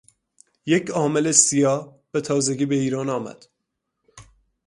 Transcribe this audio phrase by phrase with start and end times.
[0.65, 3.45] یک عامل سیا به تازگی به ایران آمد.